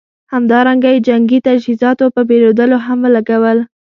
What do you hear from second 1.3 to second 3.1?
تجهیزاتو په پېرودلو هم